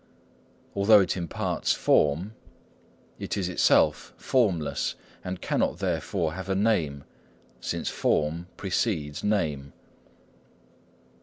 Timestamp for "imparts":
1.15-1.73